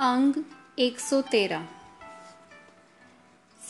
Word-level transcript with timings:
अंग 0.00 0.34
113 0.78 1.66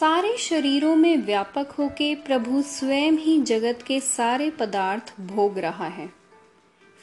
सारे 0.01 0.37
शरीरों 0.37 0.96
में 0.96 1.17
व्यापक 1.17 1.71
होके 1.71 2.14
प्रभु 2.14 2.62
स्वयं 2.62 3.12
ही 3.12 3.41
जगत 3.41 3.79
के 3.87 4.01
सारे 4.01 4.51
पदार्थ 4.51 5.21
भोग 5.21 5.58
रहा 5.58 5.87
है। 5.87 6.11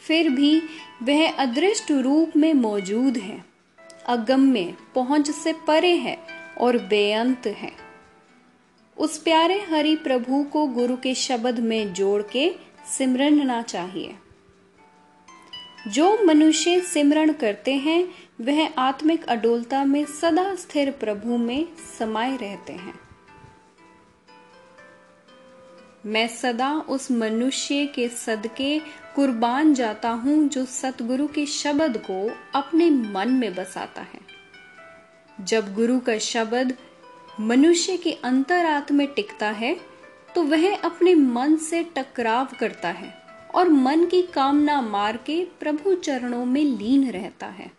फिर 0.07 0.29
भी 0.29 0.61
वह 1.03 1.31
अदृष्ट 1.31 1.91
रूप 1.91 2.37
में 2.37 2.53
मौजूद 2.53 3.17
है। 3.17 3.45
अगम्य 4.05 4.77
पहुँच 4.95 5.31
से 5.31 5.53
परे 5.53 5.95
है 5.95 6.17
और 6.61 6.77
बेअंत 6.77 7.47
है। 7.47 7.71
उस 8.97 9.17
प्यारे 9.17 9.61
हरि 9.61 9.95
प्रभु 9.95 10.43
को 10.43 10.67
गुरु 10.67 10.97
के 10.97 11.15
शब्द 11.15 11.59
में 11.59 11.93
जोड़ 11.93 12.21
के 12.23 12.55
सिमरनना 12.97 13.61
चाहिए। 13.61 14.15
जो 15.87 16.23
मनुष्य 16.25 16.81
सिमरण 16.81 17.33
करते 17.33 17.73
हैं 17.73 18.26
वह 18.39 18.67
आत्मिक 18.77 19.23
अडोलता 19.25 19.83
में 19.85 20.05
सदा 20.05 20.53
स्थिर 20.55 20.91
प्रभु 20.91 21.37
में 21.37 21.67
समाये 21.99 22.35
रहते 22.37 22.73
हैं। 22.73 22.93
मैं 26.05 26.27
सदा 26.27 26.71
उस 26.89 27.09
मनुष्य 27.11 27.85
के 27.85 28.07
सदके 28.09 28.79
कुर्बान 29.15 29.73
जाता 29.73 30.09
हूँ 30.09 30.47
जो 30.49 30.65
सतगुरु 30.65 31.27
के 31.27 31.45
शब्द 31.45 31.97
को 31.97 32.19
अपने 32.55 32.89
मन 32.89 33.31
में 33.31 33.53
बसाता 33.55 34.01
है। 34.01 34.19
जब 35.37 35.73
गुरु 35.73 35.99
का 35.99 36.17
शब्द 36.17 36.73
मनुष्य 37.39 37.97
के 37.97 38.11
अंतरात्म 38.23 38.95
में 38.95 39.07
टिकता 39.07 39.49
है 39.51 39.75
तो 40.35 40.43
वह 40.43 40.75
अपने 40.75 41.15
मन 41.15 41.55
से 41.55 41.83
टकराव 41.95 42.55
करता 42.59 42.89
है 42.89 43.13
और 43.55 43.69
मन 43.69 44.05
की 44.05 44.21
कामना 44.21 44.81
मार 44.81 45.17
के 45.17 45.43
प्रभु 45.59 45.95
चरणों 45.95 46.45
में 46.45 46.63
लीन 46.63 47.09
रहता 47.11 47.47
है। 47.47 47.76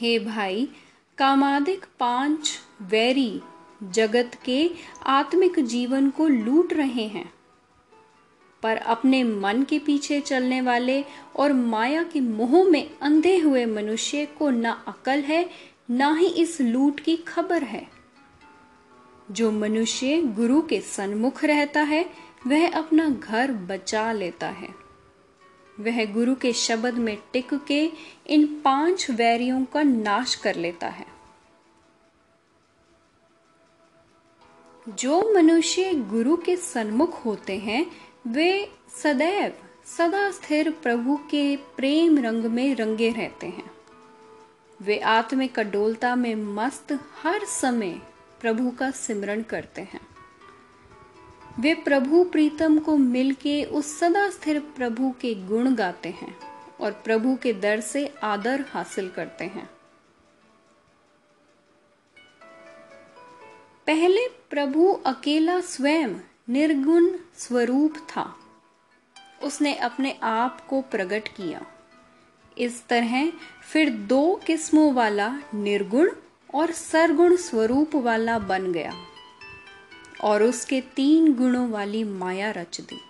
हे 0.00 0.18
भाई, 0.18 0.68
कामादिक 1.18 1.86
पाँच 1.98 2.50
वैरी 2.82 3.40
जगत 3.82 4.30
के 4.44 4.70
आत्मिक 5.06 5.60
जीवन 5.60 6.10
को 6.10 6.28
लूट 6.28 6.72
रहे 6.72 7.06
हैं, 7.06 7.32
पर 8.62 8.76
अपने 8.76 9.24
मन 9.24 9.62
के 9.62 9.78
पीछे 9.78 10.20
चलने 10.20 10.60
वाले 10.60 11.04
और 11.36 11.52
माया 11.52 12.02
के 12.02 12.20
मोह 12.20 12.64
में 12.64 12.90
अंधे 13.02 13.38
हुए 13.38 13.66
मनुष्य 13.66 14.26
को 14.26 14.50
न 14.50 14.64
अकल 14.64 15.20
है, 15.20 15.50
ना 15.90 16.14
ही 16.14 16.26
इस 16.26 16.60
लूट 16.60 17.00
की 17.00 17.16
खबर 17.16 17.62
है। 17.62 17.88
जो 19.30 19.52
मनुष्य 19.52 20.22
गुरु 20.22 20.62
के 20.62 20.80
सन्मुख 20.80 21.44
रहता 21.44 21.82
है, 21.82 22.10
वह 22.46 22.72
अपना 22.72 23.08
घर 23.08 23.52
बचा 23.52 24.12
लेता 24.12 24.48
है। 24.48 24.89
वह 25.80 26.04
गुरु 26.04 26.34
के 26.34 26.52
शब्द 26.52 26.94
में 26.94 27.18
टिक 27.32 27.54
के 27.54 27.90
इन 28.26 28.62
पाँच 28.64 29.10
वैरियों 29.10 29.64
का 29.64 29.82
नाश 29.82 30.34
कर 30.34 30.54
लेता 30.54 30.88
है। 30.88 31.06
जो 34.88 35.34
मनुष्य 35.34 35.94
गुरु 35.94 36.36
के 36.36 36.56
सन्मुख 36.56 37.24
होते 37.24 37.58
हैं, 37.58 37.86
वे 38.26 38.72
सदैव 39.02 39.52
सदा 39.98 40.30
स्थिर 40.30 40.70
प्रभु 40.70 41.16
के 41.16 41.56
प्रेम 41.56 42.18
रंग 42.18 42.44
में 42.44 42.74
रंगे 42.74 43.10
रहते 43.10 43.46
हैं। 43.46 43.70
वे 44.82 44.98
आत्मिक 44.98 45.60
डोलता 45.60 46.16
में 46.16 46.34
मस्त 46.34 46.98
हर 47.22 47.44
समय 47.44 48.02
प्रभु 48.40 48.70
का 48.70 48.90
सिमरण 48.90 49.42
करते 49.42 49.82
हैं। 49.82 50.09
वे 51.58 51.74
प्रभु 51.74 52.24
प्रीतम 52.24 52.78
को 52.78 52.96
मिलके 52.96 53.64
उस 53.64 53.98
सदा 53.98 54.30
स्थिर 54.30 54.60
प्रभु 54.60 55.14
के 55.20 55.34
गुण 55.34 55.74
गाते 55.74 56.08
हैं 56.08 56.36
और 56.80 56.92
प्रभु 56.92 57.36
के 57.42 57.52
दर 57.52 57.80
से 57.80 58.14
आदर 58.22 58.64
हासिल 58.68 59.08
करते 59.08 59.44
हैं। 59.44 59.70
पहले 63.86 64.28
प्रभु 64.50 64.92
अकेला 65.06 65.60
स्वयं 65.60 66.14
निर्गुण 66.48 67.16
स्वरूप 67.38 67.94
था। 67.96 68.36
उसने 69.42 69.74
अपने 69.74 70.18
आप 70.22 70.66
को 70.66 70.80
प्रकट 70.80 71.28
किया। 71.28 71.66
इस 72.58 72.86
तरह 72.86 73.32
फिर 73.72 73.90
दो 73.90 74.40
किस्मों 74.46 74.94
वाला 74.94 75.38
निर्गुण 75.54 76.10
और 76.54 76.70
सरगुण 76.70 77.36
स्वरूप 77.36 77.96
वाला 77.96 78.38
बन 78.38 78.72
गया। 78.72 78.92
और 80.22 80.42
उसके 80.42 80.80
तीन 80.80 81.34
गुणों 81.34 81.70
वाली 81.70 82.04
माया 82.04 82.50
रच 82.50 82.80
दी। 82.80 83.00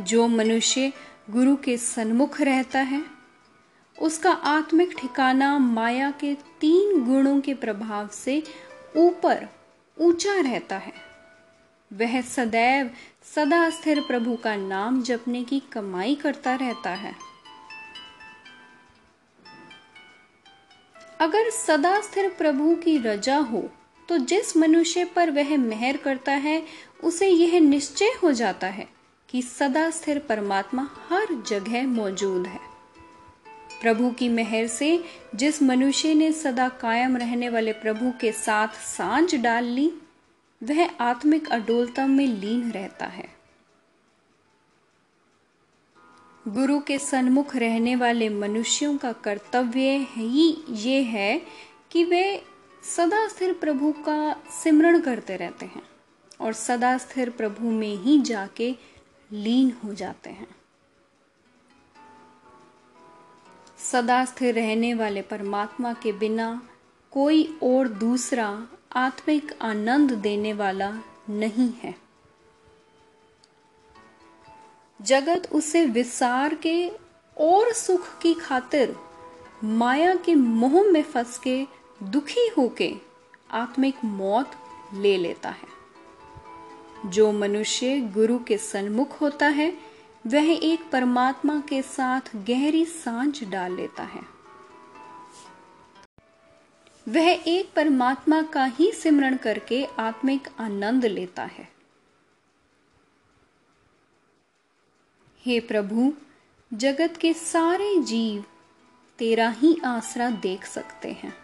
जो 0.00 0.28
मनुष्य 0.28 0.92
गुरु 1.30 1.56
के 1.56 1.76
सन्मुख 1.76 2.40
रहता 2.40 2.78
है, 2.78 3.04
उसका 4.02 4.32
आत्मिक 4.32 4.98
ठिकाना 4.98 5.58
माया 5.58 6.10
के 6.10 6.34
तीन 6.34 7.04
गुणों 7.04 7.40
के 7.40 7.54
प्रभाव 7.54 8.08
से 8.08 8.42
ऊपर 8.96 9.48
ऊँचा 10.00 10.40
रहता 10.40 10.76
है। 10.76 10.92
वह 11.92 12.20
सदैव 12.22 12.90
सदा 13.34 13.70
स्थिर 13.70 14.00
प्रभु 14.00 14.36
का 14.36 14.56
नाम 14.56 15.02
जपने 15.02 15.44
की 15.44 15.60
कमाई 15.60 16.14
करता 16.14 16.54
रहता 16.54 16.90
है। 16.90 17.33
अगर 21.20 21.50
सदा 21.50 22.00
स्थिर 22.00 22.28
प्रभु 22.28 22.74
की 22.74 22.98
रजा 22.98 23.36
हो 23.36 23.70
तो 24.08 24.18
जिस 24.18 24.56
मनुष्य 24.56 25.04
पर 25.04 25.30
वह 25.30 25.56
मेहर 25.58 25.96
करता 25.96 26.32
है, 26.32 26.62
उसे 27.04 27.28
यह 27.28 27.60
निश्चय 27.60 28.12
हो 28.22 28.32
जाता 28.32 28.66
है 28.66 28.86
कि 29.28 29.42
सदा 29.42 29.90
स्थिर 29.90 30.18
परमात्मा 30.18 30.88
हर 31.08 31.42
जगह 31.48 31.86
मौजूद 31.86 32.46
है। 32.46 32.60
प्रभु 33.82 34.10
की 34.10 34.28
मेहर 34.28 34.66
से 34.66 35.04
जिस 35.34 35.62
मनुष्य 35.62 36.14
ने 36.14 36.32
सदा 36.32 36.68
कायम 36.68 37.16
रहने 37.16 37.48
वाले 37.48 37.72
प्रभु 37.72 38.12
के 38.20 38.32
साथ 38.32 38.68
साँझ 38.68 39.34
डाल 39.34 39.64
ली, 39.64 39.92
वह 40.62 40.90
आत्मिक 41.00 41.48
अडोलता 41.48 42.06
में 42.06 42.26
लीन 42.26 42.70
रहता 42.70 43.06
है। 43.06 43.33
गुरु 46.48 46.80
के 46.80 46.98
सन्मुख 46.98 47.56
रहने 47.56 47.96
वाले 47.96 48.28
मनुष्यों 48.28 48.96
का 48.96 49.12
कर्तव्य 49.12 49.96
ही 50.10 50.64
ये 50.70 51.02
है 51.02 51.42
कि 51.90 52.04
वे 52.04 52.42
सदा 52.96 53.28
स्थिर 53.28 53.52
प्रभु 53.52 53.92
का 53.92 54.36
सिमरण 54.50 55.00
करते 55.00 55.36
रहते 55.36 55.66
हैं 55.66 55.82
और 56.40 56.52
सदा 56.52 56.98
स्थिर 56.98 57.30
प्रभु 57.30 57.70
में 57.70 57.96
ही 57.96 58.20
जाके 58.20 58.76
लीन 59.32 59.72
हो 59.84 59.94
जाते 59.94 60.30
हैं। 60.30 60.48
सदा 63.92 64.24
स्थिर 64.24 64.54
रहने 64.54 64.94
वाले 64.94 65.22
परमात्मा 65.22 65.92
के 65.92 66.12
बिना 66.12 66.62
कोई 67.10 67.58
और 67.62 67.88
दूसरा 67.88 68.68
आत्मिक 68.92 69.58
आनंद 69.62 70.12
देने 70.12 70.52
वाला 70.52 70.90
नहीं 71.30 71.72
है। 71.82 72.03
जगत 75.02 75.48
उसे 75.52 75.86
विसार 75.86 76.54
के 76.54 76.88
और 77.38 77.72
सुख 77.72 78.18
की 78.18 78.34
खातिर, 78.34 78.96
माया 79.64 80.14
के 80.14 80.34
मोह 80.34 80.82
में 80.82 81.02
फंस 81.02 81.38
के 81.38 81.66
दुखी 82.02 82.48
होके 82.58 82.94
आत्मिक 83.50 83.94
मौत 84.04 84.50
ले 84.94 85.16
लेता 85.16 85.48
है। 85.48 85.74
जो 87.06 87.32
मनुष्य 87.32 88.00
गुरु 88.00 88.38
के 88.38 88.58
सन्मुख 88.58 89.20
होता 89.20 89.48
है, 89.48 89.78
वह 90.26 90.52
एक 90.52 90.90
परमात्मा 90.90 91.62
के 91.68 91.82
साथ 91.82 92.20
गहरी 92.36 92.84
साँझ 92.84 93.44
डाल 93.44 93.76
लेता 93.76 94.02
है। 94.02 94.20
वह 97.08 97.42
एक 97.46 97.72
परमात्मा 97.76 98.42
का 98.42 98.64
ही 98.64 98.92
सिमरण 98.92 99.36
करके 99.36 99.86
आत्मिक 99.98 100.48
आनंद 100.60 101.04
लेता 101.04 101.42
है। 101.42 101.73
हे 105.46 105.60
प्रभु, 105.60 106.12
जगत 106.74 107.16
के 107.16 107.32
सारे 107.32 108.02
जीव 108.02 108.44
तेरा 109.18 109.50
ही 109.50 109.80
आसरा 109.84 110.30
देख 110.30 110.64
सकते 110.64 111.12
हैं। 111.12 111.34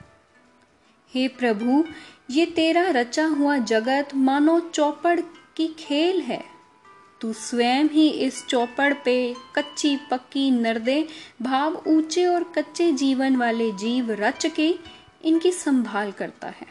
हे 1.14 1.28
प्रभु, 1.28 1.84
ये 2.30 2.46
तेरा 2.46 2.90
रचा 2.90 3.26
हुआ 3.26 3.58
जगत 3.58 4.08
मानो 4.14 4.60
चौपड़ 4.60 5.20
की 5.56 5.76
खेल 5.78 6.20
है। 6.20 6.44
तू 7.20 7.32
स्वयं 7.32 7.84
ही 7.84 8.08
इस 8.08 8.46
चौपड़ 8.46 8.94
पे 8.94 9.34
कच्ची 9.56 9.96
पक्की 9.96 10.50
नर्दे, 10.50 11.08
भाव 11.42 11.82
ऊँचे 11.86 12.26
और 12.26 12.44
कच्चे 12.44 12.92
जीवन 12.92 13.36
वाले 13.36 13.72
जीव 13.72 14.10
रच 14.10 14.46
के 14.46 14.78
इनकी 15.24 15.52
संभाल 15.52 16.12
करता 16.12 16.48
है। 16.48 16.66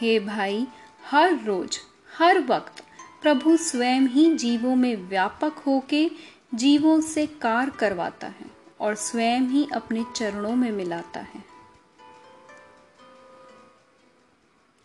हे 0.00 0.20
भाई, 0.20 0.66
हर 1.10 1.44
रोज, 1.44 1.78
हर 2.18 2.38
वक्त 2.38 2.83
प्रभु 3.24 3.56
स्वयं 3.56 4.00
ही 4.00 4.34
जीवों 4.34 4.76
में 4.76 4.96
व्यापक 4.96 5.52
होके 5.58 6.10
जीवों 6.54 7.00
से 7.00 7.26
कार 7.26 7.70
करवाता 7.70 8.26
है 8.26 8.46
और 8.80 8.94
स्वयं 8.94 9.40
ही 9.40 9.68
अपने 9.74 10.04
चरणों 10.16 10.56
में 10.56 10.70
मिलाता 10.72 11.20
है। 11.20 11.44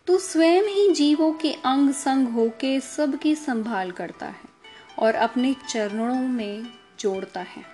तू 0.07 0.17
स्वयं 0.17 0.63
ही 0.63 0.91
जीवों 0.91 1.33
के 1.33 1.53
अंग 1.53 1.93
संग 1.93 2.27
होके 2.27 2.79
सबकी 2.79 3.35
संभाल 3.35 3.91
करता 3.91 4.25
है 4.25 4.49
और 4.99 5.15
अपने 5.15 5.55
चरणों 5.69 6.15
में 6.15 6.67
जोड़ता 6.99 7.41
है। 7.41 7.65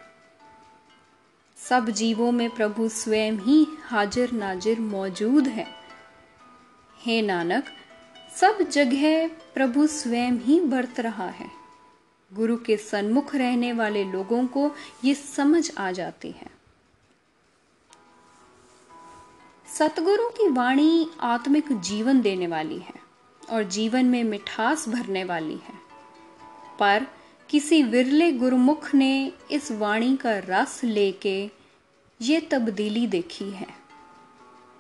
सब 1.57 1.89
जीवों 1.89 2.31
में 2.31 2.50
प्रभु 2.50 2.89
स्वयं 2.89 3.33
ही 3.33 3.68
हाजिर 3.83 4.31
नाजिर 4.31 4.79
मौजूद 4.79 5.47
है। 5.47 5.68
हे 7.06 7.21
नानक 7.21 7.65
सब 8.41 8.61
जगह 8.61 9.27
प्रभु 9.27 9.87
स्वयं 9.87 10.31
ही 10.31 10.59
बरत 10.59 10.99
रहा 10.99 11.27
है। 11.27 11.49
गुरु 12.33 12.57
के 12.57 12.77
सन्मुख 12.77 13.35
रहने 13.35 13.73
वाले 13.73 14.03
लोगों 14.03 14.47
को 14.47 14.71
ये 15.03 15.13
समझ 15.13 15.71
आ 15.77 15.91
जाती 15.91 16.31
है। 16.31 16.49
सतगुरु 19.77 20.29
की 20.29 20.49
वाणी 20.49 21.07
आत्मिक 21.19 21.81
जीवन 21.81 22.21
देने 22.21 22.47
वाली 22.47 22.77
है 22.77 22.93
और 23.49 23.63
जीवन 23.63 24.05
में 24.05 24.23
मिठास 24.23 24.89
भरने 24.89 25.23
वाली 25.23 25.55
है। 25.55 25.73
पर 26.79 27.07
किसी 27.49 27.83
विरले 27.83 28.31
गुरुमुख 28.31 28.95
ने 28.95 29.31
इस 29.51 29.71
वाणी 29.71 30.15
का 30.15 30.37
रस 30.37 30.83
लेके 30.83 31.51
ये 32.21 32.41
तब्दीली 32.41 33.07
देखी 33.07 33.49
है। 33.49 33.84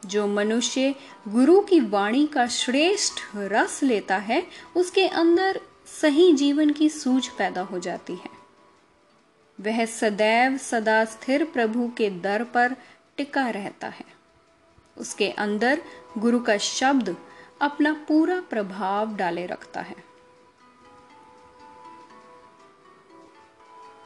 जो 0.05 0.27
मनुष्य 0.27 0.95
गुरु 1.27 1.61
की 1.61 1.79
वाणी 1.79 2.27
का 2.27 2.47
श्रेष्ठ 2.47 3.13
रस 3.35 3.83
लेता 3.83 4.17
है, 4.17 4.47
उसके 4.75 5.07
अंदर 5.07 5.61
सही 6.01 6.33
जीवन 6.33 6.69
की 6.69 6.89
सूझ 6.89 7.27
पैदा 7.27 7.61
हो 7.61 7.79
जाती 7.79 8.13
है। 8.13 8.35
वह 9.61 9.85
सदैव 9.85 10.57
सदा 10.57 11.05
स्थिर 11.05 11.45
प्रभु 11.45 11.91
के 11.97 12.09
दर 12.09 12.43
पर 12.43 12.75
टिका 13.17 13.49
रहता 13.49 13.87
है। 13.87 14.05
उसके 14.97 15.29
अंदर 15.29 15.81
गुरु 16.17 16.39
का 16.39 16.57
शब्द 16.57 17.17
अपना 17.61 17.93
पूरा 17.93 18.41
प्रभाव 18.41 19.15
डाले 19.15 19.45
रखता 19.45 19.81
है। 19.81 19.95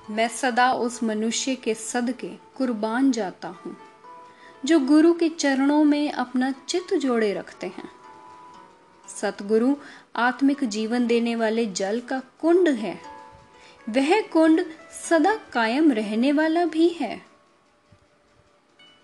मैं 0.10 0.28
सदा 0.28 0.74
उस 0.74 1.04
मनुष्य 1.04 1.56
के 1.56 1.74
सदके 1.74 2.30
कुर्बान 2.58 3.12
जाता 3.12 3.48
हूँ। 3.48 3.89
जो 4.66 4.80
गुरु 4.80 5.14
के 5.14 5.30
चरणों 5.30 5.84
में 5.84 6.12
अपना 6.12 6.52
चित्त 6.52 6.94
जोड़े 6.94 7.34
रखते 7.34 7.68
हैं। 7.68 7.90
सतगुरु 9.08 9.76
आत्मिक 10.16 10.64
जीवन 10.64 11.08
देने 11.08 11.36
वाले 11.36 11.66
जल 11.66 12.00
का 12.00 12.22
कुंड 12.42 12.70
है। 12.70 13.02
वह 13.90 14.22
कुंड 14.22 14.66
सदा 15.10 15.36
कायम 15.36 15.92
रहने 15.92 16.32
वाला 16.32 16.66
भी 16.66 16.90
है। 16.90 17.22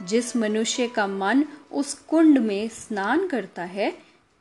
जिस 0.01 0.35
मनुष्य 0.35 0.87
का 0.87 1.07
मन 1.07 1.45
उस 1.71 1.93
कुंड 1.93 2.37
में 2.37 2.69
स्नान 2.69 3.27
करता 3.27 3.63
है, 3.63 3.97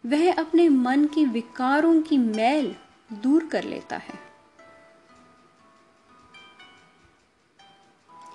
वह 0.07 0.33
अपने 0.33 0.69
मन 0.69 1.05
की 1.05 1.25
विकारों 1.25 2.03
की 2.03 2.19
मैल 2.19 2.77
दूर 3.13 3.47
कर 3.47 3.65
लेता 3.65 3.97
है। 3.97 4.15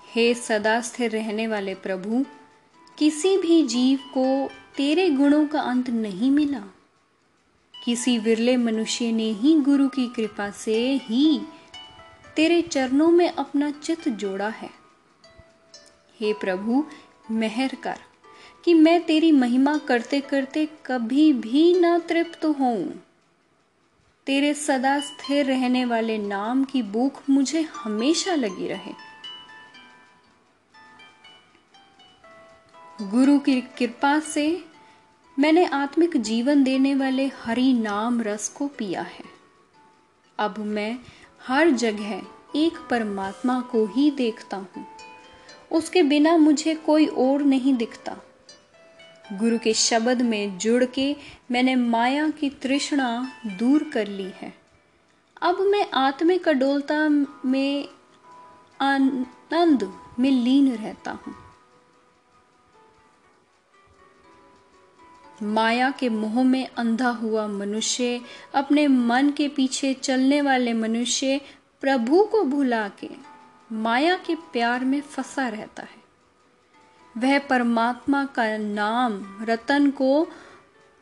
हे 0.08 0.34
सदा 0.34 0.82
स्थिर 0.82 1.12
रहने 1.12 1.48
वाले 1.48 1.76
प्रभु 1.76 2.26
किसी 3.00 3.38
भी 3.38 3.64
जीव 3.64 4.00
को 4.14 4.50
तेरे 4.78 5.10
गुणों 5.10 5.48
का 5.48 5.62
अंत 5.62 5.90
नहीं 5.90 6.32
मिला। 6.32 6.60
किसी 7.84 8.18
विरले 8.18 8.58
मनुष्य 8.58 9.12
ने 9.12 9.32
ही 9.32 9.60
गुरु 9.60 9.88
की 9.88 10.08
कृपा 10.08 10.52
से 10.52 10.96
ही 10.96 11.42
तेरे 12.36 12.62
चरणों 12.62 13.12
में 13.12 13.30
अपना 13.30 13.72
चित 13.72 14.10
जोड़ा 14.10 14.50
है। 14.50 14.70
हे 16.20 16.34
प्रभु, 16.34 16.84
मेहर 17.32 17.76
कर 17.84 17.98
कि 18.66 18.74
मैं 18.74 19.06
तेरी 19.06 19.32
महिमा 19.32 19.78
करते 19.78 20.22
करते 20.22 20.68
कभी 20.86 21.34
भी 21.34 21.74
ना 21.80 21.98
तृप्त 22.00 22.46
हूँ 22.46 23.04
तेरे 24.26 24.54
सदा 24.54 25.00
स्थिर 25.00 25.46
रहने 25.46 25.86
वाले 25.86 26.18
नाम 26.18 26.64
की 26.64 26.82
भूख 26.82 27.24
मुझे 27.30 27.62
हमेशा 27.62 28.36
लगी 28.36 28.68
रहे। 28.68 29.09
गुरु 33.02 33.40
की 33.40 33.62
कृपा 33.62 34.20
से 34.20 34.64
मैंने 35.40 35.66
आत्मिक 35.66 36.18
जीवन 36.18 36.64
देने 36.64 36.96
वाले 36.96 37.28
हरि 37.44 37.74
नाम 37.74 38.22
रस 38.22 38.50
को 38.50 38.68
पिया 38.68 39.02
है। 39.02 39.24
अब 40.40 40.58
मैं 40.58 41.00
हर 41.48 41.70
जगह 41.70 42.22
एक 42.56 42.78
परमात्मा 42.90 43.60
को 43.62 43.86
ही 43.86 44.12
देखता 44.12 44.58
हूँ। 44.58 44.86
उसके 45.72 46.04
बिना 46.04 46.38
मुझे 46.38 46.76
कोई 46.76 47.06
और 47.06 47.44
नहीं 47.44 47.74
दिखता। 47.74 48.18
गुरु 49.34 49.60
के 49.60 49.74
शब्द 49.74 50.22
में 50.22 50.58
जुड़ 50.58 50.84
के 50.86 51.16
मैंने 51.52 51.76
माया 51.76 52.30
की 52.30 52.50
तृष्णा 52.50 53.32
दूर 53.60 53.84
कर 53.84 54.08
ली 54.08 54.32
है। 54.36 54.54
अब 55.42 55.60
मैं 55.60 55.92
आत्मिक 55.94 56.50
अडोलता 56.50 57.10
में 57.46 57.88
आनंद 58.82 59.94
में 60.20 60.32
लीन 60.32 60.74
रहता 60.76 61.12
हूँ। 61.12 61.49
माया 65.44 65.92
के 65.92 66.10
मोह 66.10 66.44
में 66.44 66.68
अंधा 66.78 67.10
हुआ 67.10 67.48
मनुष्य, 67.48 68.22
अपने 68.56 68.88
मन 68.88 69.30
के 69.30 69.48
पीछे 69.48 69.94
चलने 69.94 70.42
वाले 70.42 70.74
मनुष्य 70.74 71.42
प्रभु 71.82 72.24
को 72.24 72.44
भुला 72.44 72.90
के 72.90 73.10
माया 73.72 74.16
के 74.16 74.36
प्यार 74.36 74.86
में 74.86 75.02
फंसा 75.02 75.48
रहता 75.48 75.84
है। 75.84 76.00
वह 77.18 77.40
परमात्मा 77.40 78.26
का 78.26 78.58
नाम, 78.58 79.38
रतन 79.42 79.92
को 79.92 80.28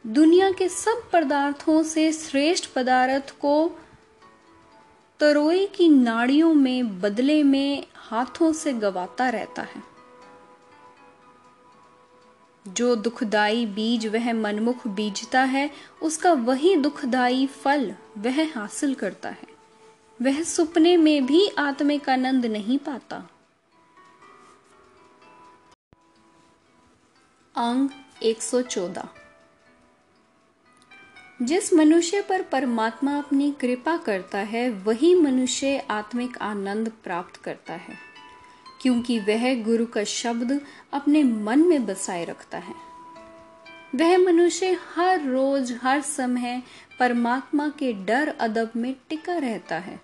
दुनिया 0.08 0.52
के 0.52 0.70
सब 0.70 1.10
पदार्थों 1.14 1.84
से 1.84 2.14
श्रेष्ठ 2.14 2.74
पदार्थ 2.76 3.36
को 3.40 3.72
तरोई 5.20 5.66
की 5.66 5.90
नाड़ियों 5.90 6.54
में, 6.54 7.02
बदले 7.02 7.44
में 7.44 7.88
हाथों 7.96 8.54
से 8.54 8.74
गवाता 8.74 9.30
रहता 9.30 9.62
है। 9.62 9.97
जो 12.78 12.96
दुखदाई 12.96 13.66
बीज 13.66 14.08
वह 14.08 14.34
मनमुख 14.34 14.88
बीजता 14.88 15.44
है, 15.44 15.70
उसका 16.02 16.34
वही 16.34 16.76
दुखदाई 16.76 17.46
फल 17.48 17.94
वह 18.18 18.44
हासिल 18.56 18.94
करता 18.96 19.30
है। 19.30 19.56
वह 20.22 20.42
सुपने 20.44 20.98
में 20.98 21.26
भी 21.26 21.48
आत्मिक 21.58 22.10
आनंद 22.10 22.46
नहीं 22.46 22.78
पाता। 22.78 23.18
अंग 27.56 27.90
114 28.24 29.08
जिस 31.42 31.74
मनुष्य 31.74 32.22
पर 32.22 32.42
परमात्मा 32.42 33.18
अपनी 33.18 33.52
कृपा 33.52 33.98
करता 33.98 34.38
है, 34.38 34.70
वही 34.70 35.14
मनुष्य 35.16 35.78
आत्मिक 35.90 36.38
आनंद 36.38 36.92
प्राप्त 37.04 37.36
करता 37.36 37.74
है। 37.74 38.07
क्योंकि 38.88 39.20
वह 39.20 39.64
गुरु 39.64 39.86
का 39.86 40.04
शब्द 40.04 40.62
अपने 40.94 41.24
मन 41.24 41.60
में 41.60 41.86
बसाए 41.86 42.26
रखता 42.26 42.58
है। 42.58 42.74
वह 43.96 44.18
मनुष्य 44.18 44.78
हर 44.96 45.26
रोज, 45.26 45.80
हर 45.82 46.02
समय 46.02 46.64
परमात्मा 47.00 47.70
के 47.70 47.94
डर 47.94 48.28
अदब 48.28 48.72
में 48.76 48.96
टिका 49.10 49.38
रहता 49.38 49.76
है 49.76 50.00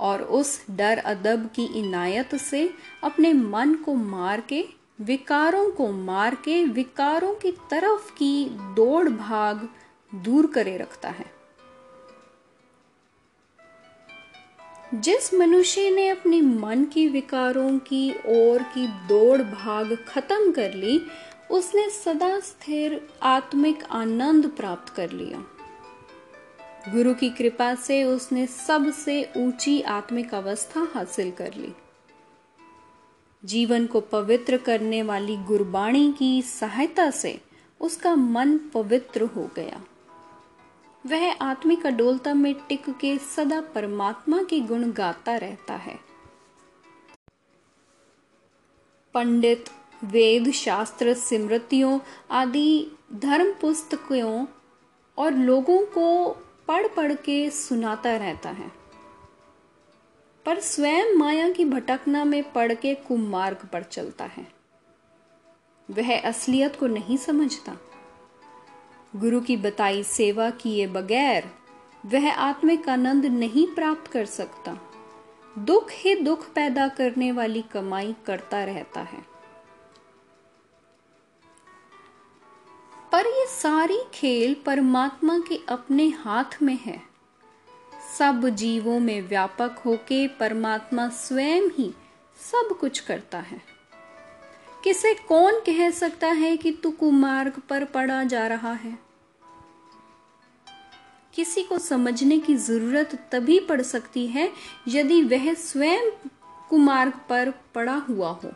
और 0.00 0.22
उस 0.22 0.66
डर 0.70 0.98
अदब 0.98 1.50
की 1.54 1.64
इनायत 1.64 2.34
से 2.34 2.74
अपने 3.04 3.32
मन 3.32 3.74
को 3.74 3.94
मार 3.94 4.40
के, 4.40 4.68
विकारों 5.00 5.70
को 5.70 5.92
मार 5.92 6.34
के, 6.34 6.64
विकारों 6.64 7.34
की 7.34 7.52
तरफ़ 7.52 8.12
की 8.12 8.44
दौड़ 8.50 9.08
भाग 9.08 9.68
दूर 10.14 10.46
करे 10.46 10.76
रखता 10.76 11.08
है। 11.08 11.39
जिस 14.94 15.34
मनुष्य 15.34 15.90
ने 15.90 16.08
अपने 16.08 16.40
मन 16.40 16.84
की 16.84 17.08
विकारों 17.08 17.78
की 17.78 18.12
ओर 18.12 18.62
की 18.62 18.86
दौड़ 18.86 19.42
भाग 19.42 19.98
खत्म 20.08 20.52
कर 20.52 20.74
ली, 20.74 21.06
उसने 21.50 21.90
सदा 21.90 22.40
स्थिर 22.40 23.08
आत्मिक 23.22 23.84
आनंद 23.84 24.46
प्राप्त 24.46 24.94
कर 24.94 25.10
लिया। 25.10 25.44
गुरु 26.92 27.14
की 27.14 27.30
कृपा 27.30 27.74
से 27.74 28.04
उसने 28.04 28.46
सबसे 28.46 29.32
ऊँची 29.36 29.80
आत्मिक 29.80 30.34
अवस्था 30.34 30.88
हासिल 30.94 31.30
कर 31.30 31.54
ली। 31.54 31.72
जीवन 33.44 33.86
को 33.86 34.00
पवित्र 34.00 34.56
करने 34.56 35.02
वाली 35.02 35.36
गुरबाणी 35.36 36.14
की 36.18 36.42
सहायता 36.42 37.10
से 37.10 37.40
उसका 37.80 38.14
मन 38.14 38.58
पवित्र 38.58 39.22
हो 39.22 39.50
गया। 39.56 39.84
वह 41.06 41.32
आत्मिक 41.32 41.86
अडोलता 41.86 42.34
में 42.34 42.54
टिक 42.54 42.90
के 42.90 43.18
सदा 43.18 43.60
परमात्मा 43.60 44.42
के 44.42 44.60
गुण 44.60 44.92
गाता 44.92 45.36
रहता 45.36 45.74
है। 45.74 46.00
पंडित, 49.14 49.64
वेद 50.04 50.50
शास्त्र 50.50 51.14
स्मृतियों 51.14 52.00
आदि 52.30 52.90
धर्म 53.12 53.52
पुस्तकों 53.60 54.46
और 55.18 55.32
लोगों 55.32 55.86
को 55.86 56.28
पढ़ 56.68 56.88
पढ़ 56.88 57.14
के 57.14 57.50
सुनाता 57.50 58.16
रहता 58.16 58.50
है। 58.50 58.72
पर 60.46 60.60
स्वयं 60.60 61.14
माया 61.14 61.50
की 61.50 61.64
भटकना 61.64 62.24
में 62.24 62.52
पड़ 62.52 62.74
के 62.74 62.94
कुमार्ग 62.94 63.68
पर 63.72 63.82
चलता 63.82 64.24
है। 64.24 64.52
वह 65.90 66.20
असलियत 66.20 66.76
को 66.76 66.86
नहीं 66.86 67.16
समझता। 67.16 67.76
गुरु 69.16 69.40
की 69.40 69.56
बताई 69.56 70.02
सेवा 70.02 70.50
किए 70.50 70.86
बगैर 70.86 71.50
वह 72.06 72.34
आत्मिक 72.34 72.88
आनंद 72.88 73.26
नहीं 73.26 73.66
प्राप्त 73.66 74.10
कर 74.10 74.24
सकता। 74.24 74.78
दुख 75.58 75.86
ही 75.90 76.14
दुख 76.14 76.52
पैदा 76.52 76.88
करने 76.88 77.32
वाली 77.32 77.62
कमाई 77.62 78.14
करता 78.26 78.64
रहता 78.64 79.00
है। 79.00 79.26
पर 83.12 83.26
ये 83.26 83.46
सारी 83.46 83.98
खेल 84.14 84.56
परमात्मा 84.66 85.38
के 85.38 85.60
अपने 85.68 86.08
हाथ 86.08 86.62
में 86.62 86.78
है। 86.82 87.02
सब 88.18 88.48
जीवों 88.48 89.00
में 89.00 89.28
व्यापक 89.28 89.78
होके 89.86 90.28
परमात्मा 90.28 91.08
स्वयं 91.08 91.62
ही 91.62 91.94
सब 92.52 92.78
कुछ 92.80 93.00
करता 93.00 93.38
है। 93.38 93.69
किसे 94.84 95.14
कौन 95.14 95.60
कह 95.60 95.90
सकता 95.90 96.26
है 96.26 96.56
कि 96.56 96.72
तू 96.72 96.90
कुमार्ग 96.90 97.52
पर 97.68 97.84
पड़ा 97.84 98.24
जा 98.24 98.46
रहा 98.46 98.72
है? 98.72 98.98
किसी 101.34 101.62
को 101.62 101.78
समझने 101.78 102.38
की 102.38 102.56
ज़रूरत 102.56 103.28
तभी 103.32 103.60
पड़ 103.60 103.82
सकती 103.82 104.26
है 104.26 104.52
यदि 104.88 105.22
वह 105.22 105.54
स्वयं 105.54 106.28
कुमार्ग 106.68 107.12
पर 107.28 107.50
पड़ा 107.74 107.94
हुआ 107.94 108.30
हो। 108.30 108.52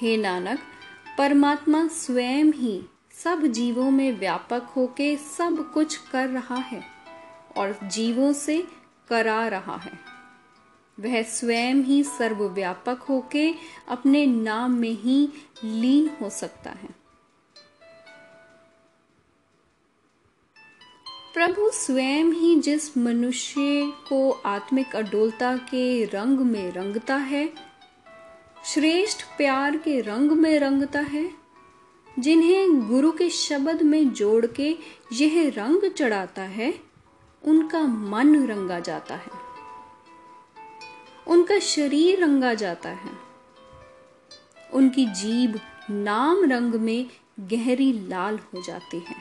हे 0.00 0.16
नानक, 0.16 0.58
परमात्मा 1.18 1.88
स्वयं 1.88 2.52
ही 2.52 2.84
सब 3.24 3.46
जीवों 3.46 3.90
में 3.90 4.18
व्यापक 4.18 4.62
होके 4.76 5.16
सब 5.16 5.70
कुछ 5.74 5.96
कर 5.96 6.28
रहा 6.28 6.56
है 6.56 6.84
और 7.56 7.78
जीवों 7.84 8.32
से 8.32 8.66
करा 9.08 9.48
रहा 9.48 9.76
है। 9.76 10.13
वह 10.98 11.22
स्वयं 11.22 11.74
ही 11.74 12.02
सर्वव्यापक 12.04 13.02
होके 13.02 13.54
अपने 13.88 14.26
नाम 14.26 14.72
में 14.72 14.92
ही 14.92 15.28
लीन 15.64 16.10
हो 16.20 16.30
सकता 16.30 16.70
है। 16.70 16.88
प्रभु 21.34 21.70
स्वयं 21.70 22.24
ही 22.24 22.60
जिस 22.60 22.96
मनुष्य 22.98 23.92
को 24.08 24.30
आत्मिक 24.30 24.96
अडोलता 24.96 25.56
के 25.56 26.04
रंग 26.04 26.38
में 26.38 26.72
रंगता 26.72 27.16
है, 27.16 27.52
श्रेष्ठ 28.64 29.24
प्यार 29.36 29.76
के 29.76 30.00
रंग 30.00 30.32
में 30.32 30.58
रंगता 30.58 31.00
है, 31.00 31.30
जिन्हें 32.18 32.88
गुरु 32.88 33.12
के 33.12 33.30
शब्द 33.30 33.82
में 33.82 34.12
जोड़ 34.12 34.46
के 34.46 34.76
यह 35.12 35.52
रंग 35.56 35.90
चढ़ाता 35.90 36.42
है, 36.42 36.74
उनका 37.44 37.82
मन 37.82 38.46
रंगा 38.46 38.80
जाता 38.80 39.14
है। 39.14 39.43
उनका 41.26 41.58
शरीर 41.58 42.20
रंगा 42.20 42.54
जाता 42.54 42.88
है। 42.88 43.12
उनकी 44.72 45.06
जीभ 45.06 45.60
नाम 45.90 46.44
रंग 46.44 46.74
में 46.74 47.06
गहरी 47.40 47.92
लाल 48.08 48.38
हो 48.38 48.62
जाती 48.62 48.98
है। 48.98 49.16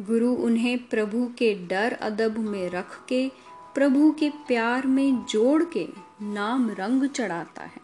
गुरु 0.00 0.34
उन्हें 0.34 0.78
प्रभु 0.78 1.26
के 1.38 1.54
डर 1.54 1.92
अदब 1.92 2.38
में 2.38 2.70
रख 2.70 3.06
के, 3.06 3.28
प्रभु 3.74 4.12
के 4.12 4.30
प्यार 4.30 4.86
में 4.86 5.24
जोड़ 5.24 5.64
के 5.64 5.88
नाम 6.22 6.70
रंग 6.70 7.08
चढ़ाता 7.08 7.62
है। 7.62 7.82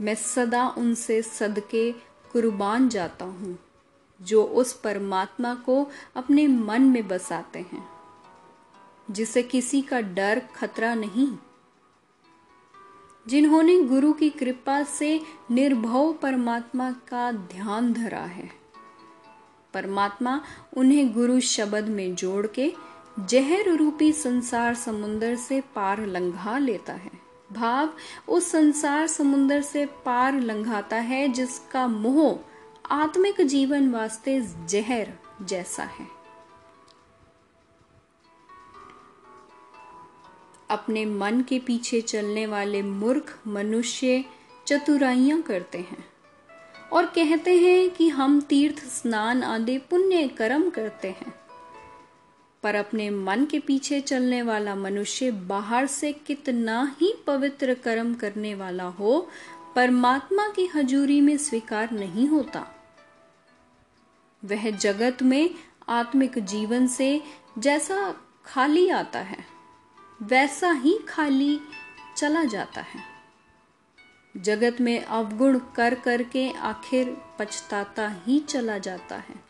मैं 0.00 0.14
सदा 0.14 0.68
उनसे 0.68 1.22
सदके 1.22 1.92
कुर्बान 2.32 2.88
जाता 2.88 3.24
हूँ, 3.24 3.58
जो 4.20 4.44
उस 4.44 4.72
परमात्मा 4.72 5.54
को 5.54 5.90
अपने 6.16 6.46
मन 6.46 6.82
में 6.82 7.08
बसाते 7.08 7.58
हैं। 7.58 7.91
जिसे 9.10 9.42
किसी 9.42 9.82
का 9.82 10.00
डर, 10.00 10.42
खतरा 10.56 10.94
नहीं। 10.94 11.38
जिन्होंने 13.28 13.82
गुरु 13.82 14.12
की 14.12 14.30
कृपा 14.30 14.82
से 14.82 15.20
निर्भव 15.50 16.12
परमात्मा 16.12 16.90
का 16.90 17.32
ध्यान 17.32 17.92
धरा 17.92 18.24
है। 18.24 18.50
परमात्मा 19.74 20.42
उन्हें 20.76 21.12
गुरु 21.12 21.40
शब्द 21.40 21.84
में 21.84 22.14
जोड़ 22.14 22.46
के 22.46 22.74
जहर 23.28 23.76
रूपी 23.76 24.12
संसार 24.12 24.74
समुन्दर 24.74 25.36
से 25.36 25.60
पार 25.60 26.06
लंघा 26.06 26.58
लेता 26.58 26.92
है। 26.92 27.10
भाव 27.52 27.94
उस 28.28 28.50
संसार 28.50 29.06
समुन्दर 29.06 29.62
से 29.62 29.86
पार 29.86 30.40
लंघाता 30.40 30.96
है 30.96 31.28
जिसका 31.28 31.88
मोह 31.88 32.38
आत्मिक 32.90 33.40
जीवन 33.40 33.90
वास्ते 33.90 34.40
जहर 34.68 35.12
जैसा 35.42 35.82
है। 35.82 36.21
अपने 40.72 41.04
मन 41.04 41.40
के 41.40 41.58
पीछे 41.58 42.00
चलने 42.00 42.46
वाले 42.46 42.82
मूर्ख 42.82 43.38
मनुष्य 43.46 44.24
चतुराइयाँ 44.66 45.42
करते 45.42 45.78
हैं 45.78 46.04
और 46.92 47.06
कहते 47.06 47.56
हैं 47.56 47.90
कि 47.90 48.08
हम 48.08 48.40
तीर्थ 48.40 48.78
स्नान 48.78 49.42
आदि 49.42 49.78
पुण्य 49.78 50.28
कर्म 50.28 50.70
करते 50.70 51.08
हैं। 51.08 51.34
पर 52.62 52.74
अपने 52.74 53.10
मन 53.10 53.44
के 53.44 53.58
पीछे 53.58 54.00
चलने 54.00 54.42
वाला 54.42 54.74
मनुष्य 54.74 55.30
बाहर 55.30 55.86
से 55.86 56.12
कितना 56.12 56.96
ही 57.00 57.14
पवित्र 57.26 57.74
कर्म 57.74 58.14
करने 58.14 58.54
वाला 58.54 58.84
हो, 58.84 59.28
परमात्मा 59.76 60.48
की 60.48 60.66
हजूरी 60.66 61.20
में 61.20 61.36
स्वीकार 61.36 61.90
नहीं 61.90 62.28
होता। 62.28 62.66
वह 64.44 64.70
जगत 64.70 65.22
में 65.22 65.50
आत्मिक 65.88 66.38
जीवन 66.38 66.86
से 66.86 67.22
जैसा 67.58 68.14
खाली 68.46 68.88
आता 68.88 69.18
है। 69.18 69.51
वैसा 70.22 70.72
ही 70.72 70.98
खाली 71.08 71.60
चला 72.16 72.44
जाता 72.44 72.80
है। 72.80 73.00
जगत 74.36 74.80
में 74.80 75.04
अवगुण 75.04 75.58
कर 75.76 75.94
करके 75.94 76.50
आखिर 76.50 77.16
पछताता 77.38 78.08
ही 78.26 78.40
चला 78.40 78.78
जाता 78.78 79.16
है। 79.16 79.44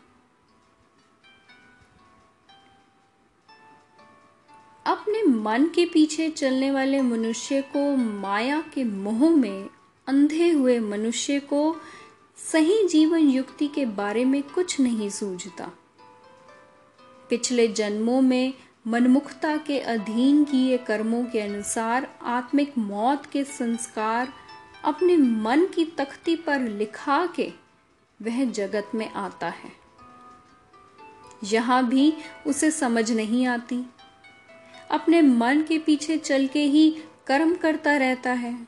अपने 4.85 5.23
मन 5.23 5.65
के 5.65 5.85
पीछे 5.85 6.29
चलने 6.29 6.71
वाले 6.71 7.01
मनुष्य 7.01 7.61
को 7.61 7.95
माया 7.95 8.61
के 8.61 8.83
मोह 8.83 9.29
में 9.29 9.69
अंधे 10.07 10.51
हुए 10.51 10.79
मनुष्य 10.79 11.39
को 11.39 11.75
सही 12.51 12.87
जीवन 12.87 13.19
युक्ति 13.19 13.67
के 13.67 13.85
बारे 13.85 14.25
में 14.25 14.43
कुछ 14.43 14.79
नहीं 14.79 15.09
सूझता। 15.09 15.71
पिछले 17.29 17.67
जन्मों 17.67 18.21
में 18.21 18.53
मनमुखता 18.87 19.57
के 19.57 19.79
अधीन 19.79 20.43
किए 20.43 20.77
कर्मों 20.77 21.25
के 21.25 21.39
अनुसार 21.39 22.19
आत्मिक 22.21 22.77
मौत 22.77 23.25
के 23.25 23.43
संस्कार 23.43 24.33
अपने 24.83 25.17
मन 25.17 25.65
की 25.65 25.85
तख्ती 25.85 26.35
पर 26.35 26.59
लिखा 26.59 27.25
के 27.25 27.53
वह 28.21 28.51
जगत 28.51 28.91
में 28.95 29.11
आता 29.11 29.47
है। 29.47 29.71
यहाँ 31.43 31.87
भी 31.87 32.13
उसे 32.47 32.71
समझ 32.71 33.11
नहीं 33.11 33.47
आती। 33.47 33.85
अपने 34.91 35.21
मन 35.21 35.61
के 35.61 35.77
पीछे 35.77 36.17
चल 36.17 36.47
के 36.47 36.63
ही 36.63 37.03
कर्म 37.27 37.55
करता 37.55 37.97
रहता 37.97 38.31
है 38.31 38.67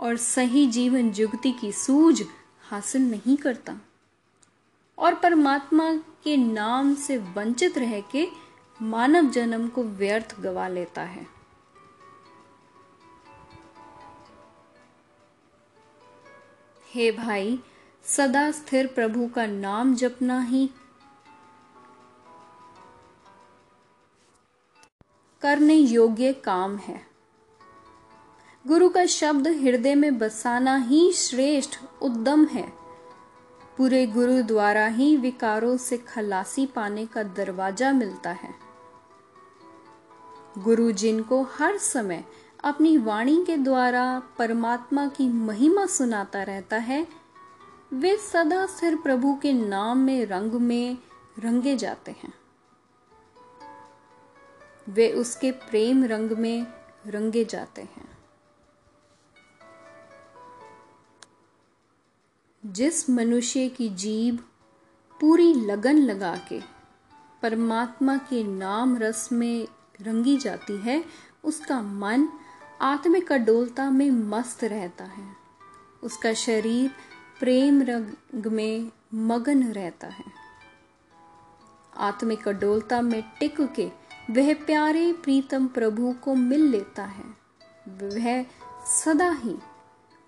और 0.00 0.16
सही 0.16 0.66
जीवन 0.66 1.10
जुगति 1.10 1.52
की 1.52 1.72
सूझ 1.72 2.22
हासिल 2.62 3.02
नहीं 3.02 3.36
करता। 3.36 3.76
और 4.98 5.14
परमात्मा 5.14 5.92
के 5.94 6.36
नाम 6.36 6.94
से 6.94 7.16
वंचित 7.16 7.78
रह 7.78 8.00
के 8.00 8.49
मानव 8.82 9.30
जन्म 9.30 9.68
को 9.68 9.82
व्यर्थ 9.82 10.40
गवा 10.40 10.68
लेता 10.68 11.02
है। 11.02 11.26
हे 16.94 17.12
भाई, 17.12 17.60
सदा 18.04 18.50
स्थिर 18.50 18.86
प्रभु 18.86 19.28
का 19.28 19.46
नाम 19.46 19.94
जपना 19.94 20.40
ही। 20.40 20.70
करने 25.42 25.74
योग्य 25.74 26.32
काम 26.32 26.76
है। 26.76 27.06
गुरु 28.66 28.88
का 28.88 29.06
शब्द 29.06 29.48
हृदय 29.48 29.94
में 29.94 30.18
बसाना 30.18 30.76
ही 30.76 31.12
श्रेष्ठ 31.12 31.78
उद्यम 32.02 32.46
है। 32.46 32.72
पूरे 33.76 34.06
गुरु 34.06 34.42
द्वारा 34.42 34.86
ही 34.86 35.16
विकारों 35.16 35.76
से 35.76 35.98
खलासी 35.98 36.66
पाने 36.66 37.06
का 37.06 37.22
दरवाज़ा 37.22 37.92
मिलता 37.92 38.30
है। 38.30 38.69
गुरु 40.58 40.92
जिनको 40.92 41.42
हर 41.42 41.78
समय 41.78 42.24
अपनी 42.64 42.98
वाणी 42.98 43.44
के 43.44 43.56
द्वारा 43.56 44.22
परमात्मा 44.38 45.06
की 45.06 45.28
महिमा 45.28 45.86
सुनाता 45.86 46.42
रहता 46.42 46.76
है, 46.76 47.08
वे 47.92 48.16
सदा 48.16 48.66
सिर 48.66 48.96
प्रभु 48.96 49.38
के 49.42 49.52
नाम 49.52 49.98
में 49.98 50.26
रंग 50.26 50.52
में 50.52 50.98
रंगे 51.38 51.76
जाते 51.76 52.10
हैं। 52.10 52.34
वे 54.88 55.12
उसके 55.12 55.50
प्रेम 55.52 56.04
रंग 56.04 56.30
में 56.30 56.66
रंगे 57.06 57.44
जाते 57.44 57.82
हैं। 57.82 58.18
जिस 62.66 63.10
मनुष्य 63.10 63.68
की 63.68 63.88
जीव 63.88 64.38
पूरी 65.20 65.54
लगन 65.54 65.96
लगा 65.98 66.36
के 66.36 66.60
परमात्मा 67.42 68.16
के 68.16 68.44
नाम 68.44 68.98
रस 68.98 69.32
में 69.32 69.68
रंगी 70.02 70.36
जाती 70.36 70.76
है, 70.76 71.04
उसका 71.44 71.82
मन 71.82 72.28
आत्मिक 72.80 73.32
अडोलता 73.32 73.90
में 73.90 74.10
मस्त 74.10 74.64
रहता 74.64 75.04
है। 75.04 75.36
उसका 76.02 76.32
शरीर 76.32 76.90
प्रेम 77.40 77.82
रंग 77.82 78.46
में 78.46 78.90
मगन 79.14 79.64
रहता 79.64 80.06
है। 80.06 80.24
आत्मिक 81.96 82.48
अडोलता 82.48 83.00
में 83.00 83.22
टिक 83.40 83.60
के 83.60 83.90
वह 84.30 84.54
प्यारे 84.54 85.12
प्रीतम 85.12 85.66
प्रभु 85.66 86.14
को 86.22 86.34
मिल 86.34 86.68
लेता 86.70 87.04
है। 87.04 87.24
वह 87.88 88.44
सदा 88.86 89.30
ही 89.30 89.56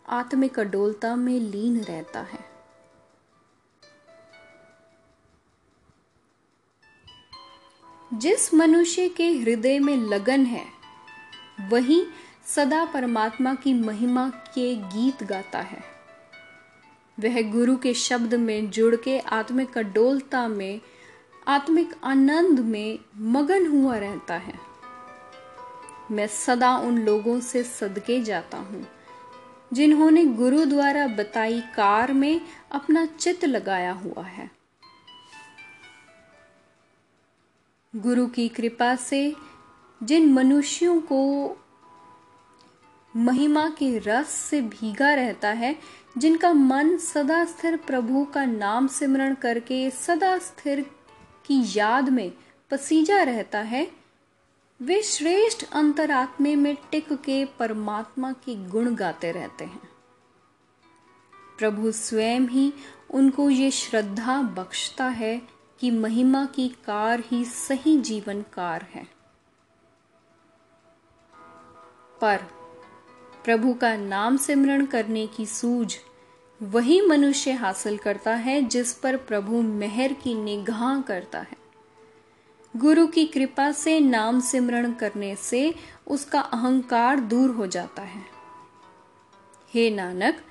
आत्मिक 0.09 0.59
अडोलता 0.59 1.17
में 1.17 1.41
लीन 1.41 1.81
रहता 1.81 2.21
है। 2.21 2.42
जिस 8.15 8.55
मनुष्य 8.55 9.09
के 9.09 9.29
हृदय 9.31 9.79
में 9.79 9.97
लगन 9.97 10.45
है, 10.45 10.65
वही 11.71 12.07
सदा 12.47 12.85
परमात्मा 12.85 13.55
की 13.55 13.75
महिमा 13.75 14.29
के 14.29 14.75
गीत 14.75 15.23
गाता 15.23 15.59
है। 15.59 15.83
वह 17.21 17.51
गुरु 17.53 17.77
के 17.77 17.95
शब्द 17.95 18.35
में 18.35 18.71
जुड़ 18.71 18.97
के 18.97 19.19
आत्मिक 19.19 19.79
अडोलता 19.79 20.49
में, 20.49 20.81
आत्मिक 21.49 21.95
आनंद 22.05 22.61
में 22.61 22.99
मगन 23.17 23.67
हुआ 23.67 23.97
रहता 23.97 24.35
है। 24.35 24.55
मैं 26.11 26.27
सदा 26.27 26.77
उन 26.77 26.99
लोगों 26.99 27.41
से 27.41 27.63
सदके 27.63 28.23
जाता 28.23 28.59
हूँ, 28.59 28.87
जिन्होंने 29.73 30.25
गुरु 30.25 30.65
द्वारा 30.65 31.07
बताई 31.07 31.61
कार 31.61 32.13
में 32.13 32.41
अपना 32.73 33.07
चित 33.07 33.45
लगाया 33.45 33.93
हुआ 33.93 34.23
है। 34.23 34.62
गुरु 37.97 38.27
की 38.27 38.49
कृपा 38.49 38.97
से 38.97 39.37
जिन 40.03 40.33
मनुष्यों 40.33 41.01
को 41.01 41.53
महिमा 43.17 43.69
के 43.69 43.99
रस 43.99 44.29
से 44.29 44.61
भीगा 44.63 45.15
रहता 45.15 45.49
है, 45.49 45.79
जिनका 46.19 46.53
मन 46.53 46.97
सदा 46.97 47.45
स्थिर 47.45 47.77
प्रभु 47.77 48.25
का 48.25 48.45
नाम 48.45 48.87
सिमरण 48.87 49.35
करके 49.35 49.91
सदा 49.91 50.39
स्थिर 50.39 50.81
की 51.47 51.79
याद 51.79 52.09
में 52.09 52.33
पसीजा 52.71 53.23
रहता 53.23 53.59
है, 53.59 53.91
वे 54.83 55.03
श्रेष्ठ 55.03 55.65
अंतरात्मे 55.73 56.57
में 56.57 56.77
टिक 56.91 57.13
के 57.13 57.45
परमात्मा 57.45 58.33
के 58.33 58.69
गुण 58.69 58.95
गाते 58.95 59.33
रहते 59.33 59.65
हैं। 59.65 59.89
प्रभु 61.59 61.93
स्वयं 61.93 62.41
ही 62.41 62.73
उनको 63.11 63.51
ये 63.51 63.71
श्रद्धा 63.71 64.43
बख्शता 64.43 65.05
है 65.05 65.43
कि 65.83 65.91
महिमा 65.91 66.45
की 66.45 66.69
कार 66.69 67.23
ही 67.27 67.45
सही 67.45 68.01
जीवन 68.01 68.43
कार 68.43 68.87
है। 68.95 69.09
पर 72.21 72.37
प्रभु 73.45 73.75
का 73.75 73.97
नाम 73.97 74.37
सिमरण 74.37 74.87
करने 74.87 75.27
की 75.27 75.47
सूझ 75.47 75.95
वही 76.63 77.01
मनुष्य 77.01 77.53
हासिल 77.53 77.99
करता 77.99 78.35
है 78.35 78.63
जिस 78.63 78.95
पर 78.95 79.17
प्रभु 79.17 79.63
मेहर 79.63 80.13
की 80.13 80.35
निगाह 80.35 81.01
करता 81.01 81.41
है। 81.41 81.57
गुरु 82.77 83.07
की 83.07 83.27
कृपा 83.27 83.73
से 83.73 84.01
नाम 84.01 84.41
सिमरण 84.41 84.93
करने 84.93 85.37
से 85.37 85.75
उसका 86.07 86.41
अहंकार 86.41 87.21
दूर 87.21 87.51
हो 87.51 87.67
जाता 87.67 88.03
है। 88.03 88.23
हे 89.75 89.91
नानक, 89.91 90.45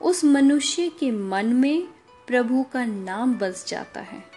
उस 0.00 0.24
मनुष्य 0.24 0.88
के 0.88 1.10
मन 1.10 1.46
में 1.46 1.88
प्रभु 2.26 2.66
का 2.72 2.84
नाम 2.84 3.34
बस 3.34 3.66
जाता 3.68 4.00
है। 4.00 4.31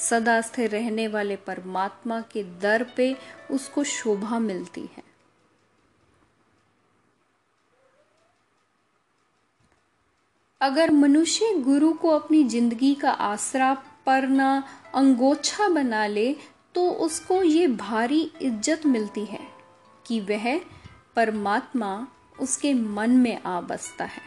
सदा 0.00 0.40
स्थिर 0.40 0.70
रहने 0.70 1.06
वाले 1.08 1.36
परमात्मा 1.46 2.20
के 2.32 2.42
दर 2.60 2.82
पे 2.96 3.14
उसको 3.50 3.84
शोभा 3.84 4.38
मिलती 4.40 4.88
है। 4.96 5.02
अगर 10.60 10.90
मनुष्य 10.90 11.54
गुरु 11.58 11.92
को 11.92 12.08
अपनी 12.10 12.42
ज़िंदगी 12.44 12.94
का 12.94 13.10
आसरा, 13.10 13.72
परना, 14.06 14.62
अंगोछा 14.94 15.68
बना 15.68 16.06
ले 16.06 16.34
तो 16.74 16.88
उसको 17.00 17.42
ये 17.42 17.66
भारी 17.68 18.20
इज़्ज़त 18.42 18.86
मिलती 18.86 19.24
है 19.24 19.40
कि 20.06 20.20
वह 20.20 20.56
परमात्मा 21.16 22.06
उसके 22.40 22.72
मन 22.74 23.10
में 23.12 23.42
आ 23.42 23.60
बसता 23.60 24.04
है, 24.04 24.22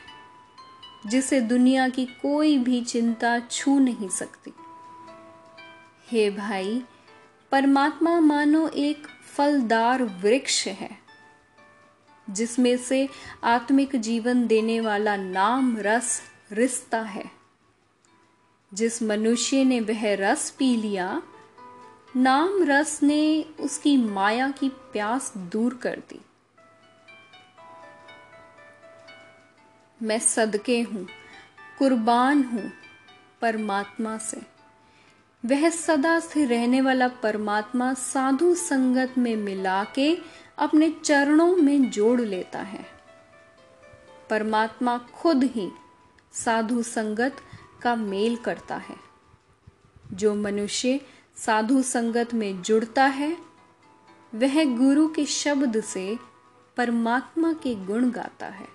जिसे 1.08 1.39
दुनिया 1.44 1.88
की 1.89 2.06
कोई 2.22 2.58
भी 2.58 2.82
चिंता 2.84 3.39
छू 3.42 3.80
नहीं 3.80 4.10
सकती। 4.12 4.54
हे 6.08 6.30
भाई, 6.30 6.84
परमात्मा 7.52 8.20
मानो 8.20 8.68
एक 8.68 9.08
फलदार 9.08 10.04
वृक्ष 10.04 10.68
है, 10.68 10.98
जिसमें 12.30 12.78
से 12.78 13.10
आत्मिक 13.44 13.96
जीवन 13.96 14.48
देने 14.48 14.80
वाला 14.82 15.15
नाम 15.15 15.78
रस 15.78 16.22
रिश्ता 16.52 17.02
है। 17.02 17.32
जिस 18.74 19.04
मनुष्य 19.04 19.63
ने 19.63 19.80
वह 19.80 20.15
रस 20.15 20.50
पी 20.50 20.76
लिया, 20.76 21.22
नाम 22.15 22.63
रस 22.63 23.04
ने 23.04 23.46
उसकी 23.60 23.98
माया 23.98 24.50
की 24.50 24.70
प्यास 24.70 25.34
दूर 25.38 25.74
कर 25.74 26.02
दी। 26.10 26.22
मैं 30.02 30.20
सदके 30.20 30.82
हूँ, 30.82 31.08
कुर्बान 31.80 32.44
हूँ 32.44 32.72
परमात्मा 33.41 34.18
से। 34.18 34.55
वह 35.46 35.70
सदा 35.70 36.20
स्थिर 36.20 36.48
रहने 36.48 36.82
वाला 36.82 37.08
परमात्मा 37.08 37.94
साधु 37.94 38.56
संगत 38.56 39.14
में 39.18 39.36
मिला 39.36 39.84
के 39.84 40.18
अपने 40.58 40.96
चरणों 41.04 41.56
में 41.56 41.90
जोड़ 41.90 42.22
लेता 42.22 42.60
है। 42.60 42.86
परमात्मा 44.30 44.98
खुद 44.98 45.44
ही 45.44 45.72
साधु 46.34 46.84
संगत 46.84 47.36
का 47.82 47.96
मेल 47.96 48.36
करता 48.36 48.76
है। 48.76 48.96
जो 50.14 50.36
मनुष्य 50.36 51.00
साधु 51.38 51.82
संगत 51.82 52.34
में 52.34 52.62
जुड़ता 52.62 53.06
है, 53.06 53.38
वह 54.36 54.78
गुरु 54.78 55.08
के 55.08 55.26
शब्द 55.26 55.84
से 55.84 56.18
परमात्मा 56.78 57.54
के 57.54 57.76
गुण 57.86 58.12
गाता 58.12 58.46
है। 58.46 58.75